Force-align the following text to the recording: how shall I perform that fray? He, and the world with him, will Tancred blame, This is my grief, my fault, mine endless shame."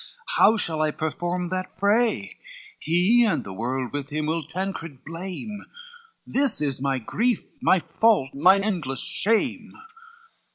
how 0.37 0.57
shall 0.57 0.81
I 0.81 0.89
perform 0.89 1.49
that 1.49 1.77
fray? 1.77 2.39
He, 2.79 3.23
and 3.23 3.43
the 3.43 3.53
world 3.53 3.93
with 3.93 4.09
him, 4.09 4.25
will 4.25 4.41
Tancred 4.41 5.05
blame, 5.05 5.63
This 6.25 6.59
is 6.59 6.81
my 6.81 6.97
grief, 6.97 7.59
my 7.61 7.77
fault, 7.79 8.33
mine 8.33 8.63
endless 8.63 9.01
shame." 9.01 9.69